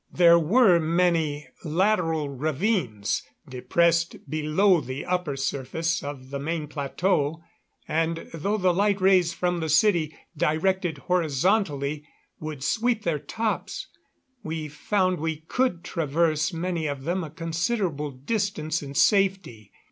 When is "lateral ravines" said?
1.63-3.21